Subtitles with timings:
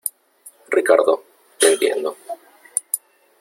[0.69, 1.23] Ricardo,
[1.59, 2.17] te entiendo.